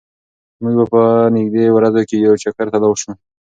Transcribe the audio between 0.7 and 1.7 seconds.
به په نږدې